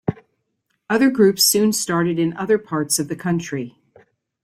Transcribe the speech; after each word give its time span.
Other 0.89 1.11
groups 1.11 1.43
soon 1.43 1.73
started 1.73 2.17
in 2.17 2.35
other 2.35 2.57
parts 2.57 2.97
of 2.97 3.07
the 3.07 3.15
country. 3.15 3.77